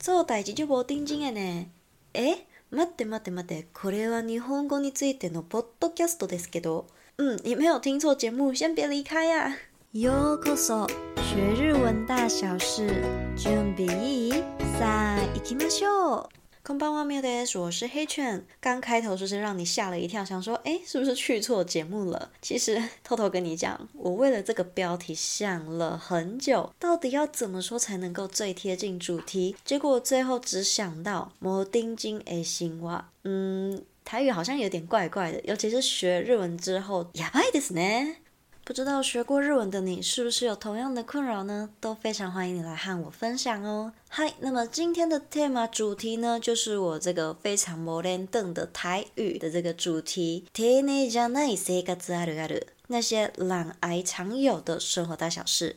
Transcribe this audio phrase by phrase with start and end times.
[0.00, 1.66] そう、大事就无定经的呢。
[2.14, 6.86] 诶，待って待って待って、これは日本語についてのポッドキャストですけど。
[7.18, 9.50] うん，你没有听错节目，先别离开や。
[9.92, 12.86] ようこそ，学日文大小事，
[13.36, 14.32] 準備いい，
[14.78, 16.37] さあ行きましょう。
[16.67, 17.59] こんばんは、みです。
[17.59, 18.45] 我是黑犬。
[18.61, 22.29] 刚开头是不是让你吓了一跳，想说，哎，是不是去错节目了？
[22.41, 29.57] 其实偷偷跟你讲，我为了这个标题想了很久，到底要怎么说才能够最贴近主题？
[29.65, 33.03] 结果最后只想到无定经的生活。
[33.25, 38.15] 嗯，台语好像有点怪怪的，尤其是学日文之后，やばいですね。
[38.67, 41.69] 不知道学过日文的你是不是有同样的困扰呢？
[41.81, 43.91] 都非常欢迎你来和我分享哦。
[44.07, 50.45] 嗨，那么今天的 tema 主题呢，就是我这个非常モレンド的台语的这个主题。
[50.53, 55.75] 丁宁じゃない生活あるある，那些懒癌常有的生活大小事。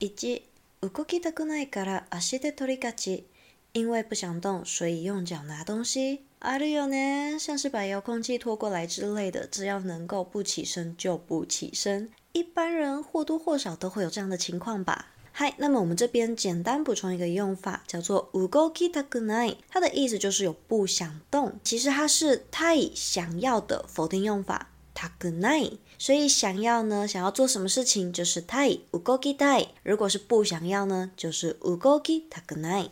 [0.00, 0.42] 一、
[0.82, 3.24] 动きたくないから足で取りがち，
[3.72, 6.25] 因为不想动，所以用脚拿东西。
[6.39, 12.11] 啊，对有呢，像是把遥控器拖过来之类的，只要能够不起身就不起身。
[12.31, 15.07] 一般人或多或少都会有这样的情况吧。
[15.31, 21.59] 嗨，那么我们这边简单补充一个用法，叫做 u g o k i t a k u n a i 它的意思就是有不想动。
[21.63, 29.61] 其实它是太想要的否定用法 t a k u n a i 所以想要呢，想要做什么事情就是太 u g o k i t a
[29.61, 32.91] i 如果是不想要呢，就是 u g o k i t a k u n a i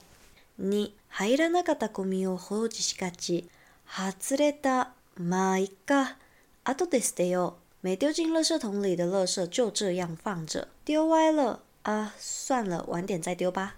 [0.58, 3.50] に入らなかったゴミを放置しがち。
[3.88, 6.18] 外れたまあいっか。
[6.64, 7.88] あとで捨てよう。
[7.88, 10.68] 没丢进垃圾桶里的垃圾就这样放着。
[10.86, 11.62] 丢歪了。
[11.84, 13.76] あ算了晚点再丢吧。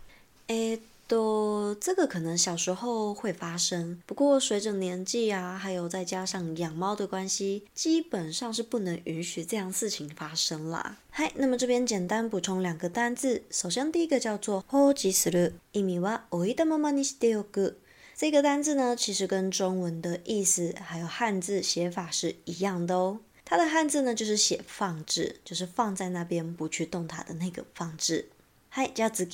[0.47, 10.96] えっと都这个可能小时候会发生，不过随着年纪啊，还有再加上养猫的关系，基本上是不能允许这样事情发生啦。
[11.10, 17.74] 嗨，那么这边简单补充两个单字，首先第一个叫做放置する，意味は置いたままにしておく。
[18.16, 23.18] 这个单字呢，其实跟中文的意思还有汉字写法是一样的哦。
[23.44, 28.28] 它的汉字呢就是写放置，就是放在那边不去动它的那个放置。
[28.70, 29.26] 嗨，じゃあ次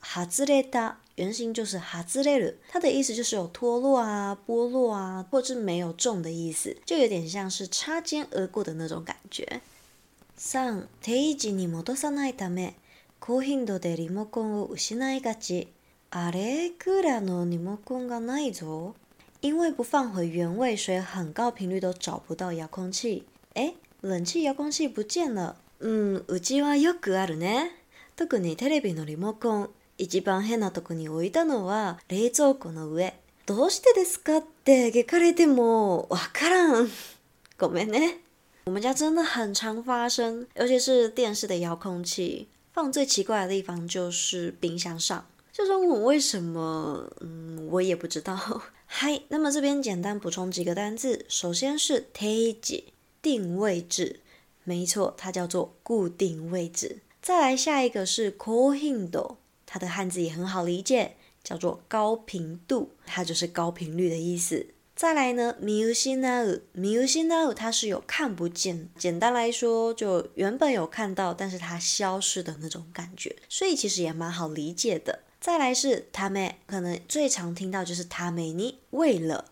[0.00, 0.26] は。
[0.26, 9.60] 外れた原型就是外れる，它的意思就是有脱落啊、剥落啊，或是没有中的意思，就有点像是擦肩而过的那种感觉。
[10.36, 12.74] 三、定时に戻さないため、
[13.18, 15.68] 高频度でリモコンを失いがち。
[16.10, 18.94] あれ、クーラーのリモコンがないぞ。
[19.40, 23.24] 因为不放回原位，所以很高频率都找不到遥控器。
[23.54, 25.56] 诶，冷气遥控器不见了。
[25.80, 27.72] 嗯，うちはよくあるね。
[28.14, 29.70] 特にテレビのリモコン。
[30.00, 33.14] 一番変なとこに置いたのは冷蔵库の上。
[33.46, 36.88] どうしてですかって闻かれてもわからん。
[37.58, 38.20] ごめんね。
[38.66, 45.24] 我们家真的很常发生，尤其是电视的遥控器放最奇怪的地方就是冰箱上。
[45.52, 48.36] 就说我为什么，嗯，我也不知道。
[48.84, 52.84] 嗨，那么这边简单补充几个单字，首先是定时，
[53.22, 54.20] 定位置，
[54.64, 56.98] 没错，它叫做固定位置。
[57.22, 59.36] 再来下一个是高频度。
[59.70, 64.68] 它的汉字也很好理解，叫做高频度，它就是高频率的意思。
[64.94, 75.20] 再来呢，见失う，见失う，它是有看不见，简单来说，就原本有看到，但是它消失的那种感觉，所以其实也蛮好理解的。
[75.38, 79.44] 再来是ため，可能最常听到就是ために，为了，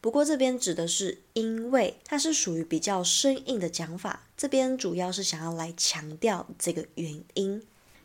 [0.00, 7.62] 不过这边指的是因为，它是属于比较生硬的讲法，这边主要是想要来强调这个原因。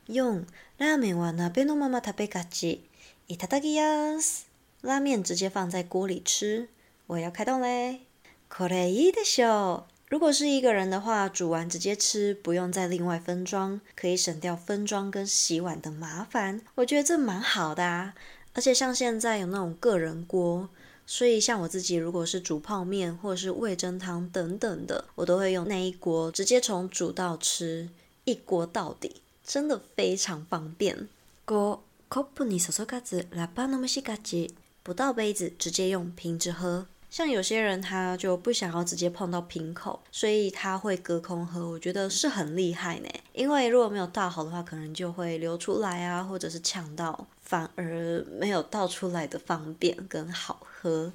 [0.07, 0.45] 用
[0.77, 2.83] ラーメンは锅のまま食べがち。
[3.27, 4.47] いただきやす。
[4.83, 6.67] 拉面直接放在锅里吃。
[7.07, 8.01] 我要开动嘞。
[8.49, 9.93] これいいでしょう。
[10.09, 16.61] 如果是一个人的话，煮完直接吃，不用再另外分装，可以省掉分装跟洗碗的麻烦。
[16.75, 18.13] 我觉得这蛮好的啊。
[18.53, 20.69] 而且像现在有那种个人锅，
[21.07, 27.89] 所以像我自己如果是煮泡面或者是味噌汤等等的，我都会用那一锅，直接从煮到吃，
[28.25, 29.21] 一锅到底。
[29.47, 31.07] 真的非常方便。
[31.47, 31.79] 五、
[32.09, 34.53] コップに注がずラッパ饮みしがち。
[34.83, 36.85] 不倒杯子，直接用瓶子喝。
[37.09, 41.69] 像有些人他就不想要直接碰到瓶口，所以他会隔空喝。
[41.69, 51.13] 我觉得是很厉害呢，因为如果没有倒好的话，可能就会流出来啊，或者是呛到，反而没有倒出来的方便跟好喝。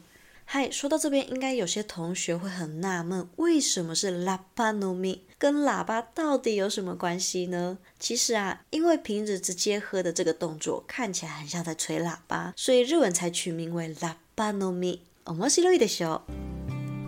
[0.53, 5.19] 嗨，说到这边，应该有些同学会很纳闷，为什么是ラッパ饮み？
[5.39, 7.77] 跟喇叭到底有什么关系呢？
[7.99, 15.01] 其实啊，因为瓶子直接喝的这个动作看起来很像在吹喇叭，所以日文才取名为ラッパ饮み。
[15.27, 16.23] 面白いでしょ？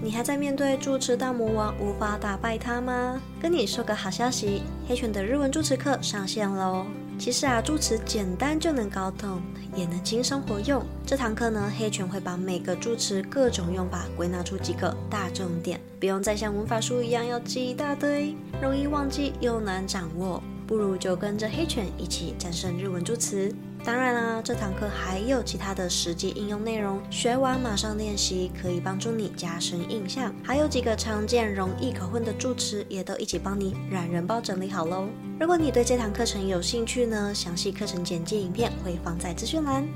[0.03, 3.21] 你还在面对住持大魔王无法打败他吗？
[3.41, 6.87] 跟你说个好消息，黑犬的日文住持课上线喽！
[7.18, 9.42] 其实啊，助词简单就能搞懂，
[9.76, 10.86] 也能轻松活用。
[11.06, 20.42] 这堂课呢，黑犬会把每个助词各种用法归纳出几个大重点，不用再像文法书一样要记一大堆，容易忘记又难掌握。
[20.68, 23.54] 不如就跟着黑犬一起战胜日文助词。
[23.85, 30.35] 当然啦，这堂课还有其他的实际应用内容，学完马上练习，可以帮助你加深印象。
[30.45, 35.09] 还有几个常见、容易搞混的助词，也都一起帮你懒人包整理好喽。
[35.41, 39.89] 如果你对这堂课程有兴趣呢，详细课程简介影片会放在资讯栏。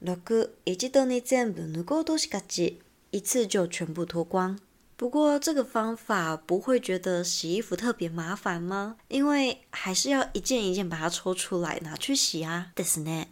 [0.00, 0.14] 六、
[0.64, 2.74] 一度に全部脱ごうとしがち，
[3.10, 4.58] 一次就全部脱光。
[4.96, 8.96] 不过这个方法不会觉得洗衣服特别麻烦吗？
[9.08, 12.72] 因为还是要一件一件把它抽出来拿去洗啊。
[12.76, 13.28] ですね。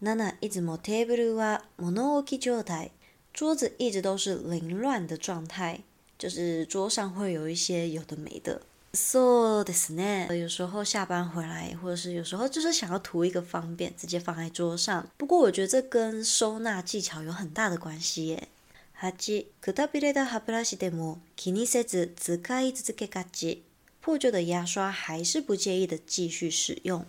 [0.00, 2.90] 七、いつもテーブルは物置状态。
[3.32, 5.80] 桌子一直都是凌乱的状态，
[6.18, 8.62] 就是桌上会有一些有的没的。
[8.92, 10.32] そうですね。
[10.36, 15.08] 有时候下班回来，或者是有时候就是想要图一个方便，直接放在桌上。
[15.16, 18.48] 不过我觉得这跟收纳技巧有很大的关系耶。
[18.98, 23.62] 八、くたびれた歯ブラシでも気にせず使い続けがち。
[24.00, 27.06] 破旧的牙刷还是不介意的继续使用，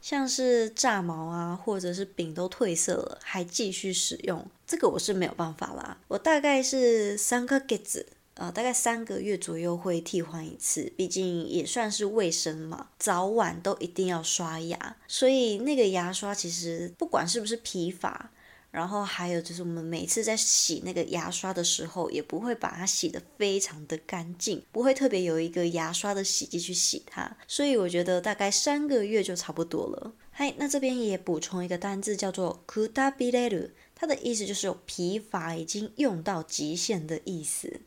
[0.00, 5.98] 像是炸毛啊，或者是柄都褪色了，还继续使用，这个我是没有办法啦。
[6.08, 18.30] 我大概是三个月子，呃，大概三个月左右会替换一次，毕竟也算是卫生嘛，早晚都一定要刷牙，所以那个牙刷其实不管是不是皮发。
[18.72, 27.34] 然后还有就是，我们每次在洗那个牙刷的时候，也不会把它洗得非常的干净，不会特别有一个牙刷的洗剂去洗它。
[27.46, 30.12] 所以我觉得大概三个月就差不多了。
[30.30, 37.80] 嗨，那这边也补充一个单字，叫做くたびれる，它的意思就是有疲乏、已经用到极限的意思。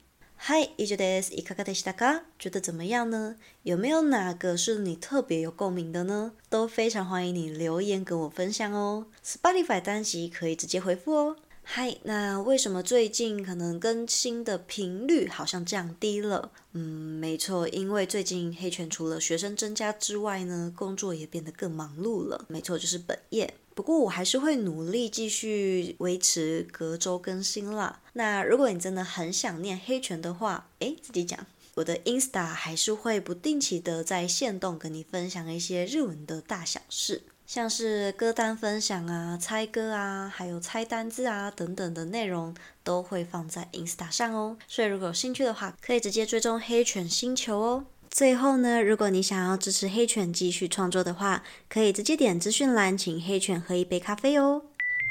[0.43, 1.31] 嗨，以上です。
[1.33, 2.23] いかがでしたか？
[2.39, 3.35] 觉得怎么样呢？
[3.63, 6.33] 有没有哪个是你特别有共鸣的呢？
[6.49, 9.05] 都非常欢迎你留言跟我分享哦。
[9.23, 11.35] Spotify 单集可以直接回复哦。
[11.63, 16.51] 嗨，那为什么最近可能更新的频率好像降低了？
[16.73, 16.81] 嗯，
[17.19, 22.45] 没错，因为最近黑犬除了学生增加之外呢，工作也变得更忙碌了。
[22.47, 23.53] 没错，就是本业。
[23.76, 28.00] 不过我还是会努力继续维持隔周更新啦。
[28.14, 31.38] 那如果你真的很想念黑犬的话，诶，自己讲，
[31.74, 44.56] 我的 Insta 还是会不定期的在限动跟你分享一些日文的大小事，像是歌单分享啊、猜歌啊，还有猜单字啊等等的内容都会放在 Insta 上哦。
[44.66, 47.84] 所以如果有兴趣的话，可以直接追踪黑犬星球哦。
[48.15, 54.63] 最后呢，如果你想要支持黑犬继续创作的话，可以直接点资讯栏，请黑犬喝一杯咖啡哦。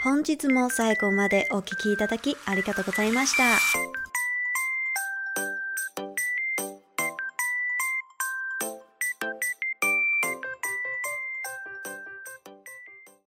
[0.02, 3.58] 本日も最后までお闻きいただきありがとうございました。